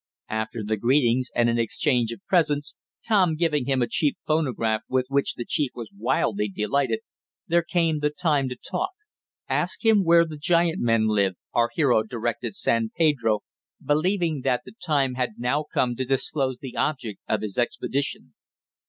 After 0.29 0.63
the 0.63 0.77
greetings, 0.77 1.29
and 1.35 1.47
an 1.47 1.59
exchange 1.59 2.11
of 2.11 2.25
presents, 2.25 2.73
Tom 3.07 3.35
giving 3.35 3.65
him 3.67 3.83
a 3.83 3.87
cheap 3.87 4.17
phonograph 4.25 4.81
with 4.89 5.05
which 5.09 5.35
the 5.35 5.45
chief 5.45 5.69
was 5.75 5.91
wildly 5.95 6.49
delighted, 6.49 7.01
there 7.47 7.61
came 7.61 7.99
the 7.99 8.09
time 8.09 8.49
to 8.49 8.55
talk. 8.55 8.89
"Ask 9.47 9.85
him 9.85 10.03
where 10.03 10.25
the 10.25 10.37
giant 10.39 10.79
men 10.79 11.07
live?" 11.07 11.35
our 11.53 11.69
hero 11.75 12.01
directed 12.01 12.55
San 12.55 12.89
Pedro, 12.97 13.41
believing 13.79 14.41
that 14.43 14.63
the 14.65 14.73
time 14.83 15.13
had 15.13 15.33
now 15.37 15.65
come 15.71 15.95
to 15.97 16.03
disclose 16.03 16.57
the 16.57 16.75
object 16.75 17.19
of 17.29 17.43
his 17.43 17.59
expedition. 17.59 18.33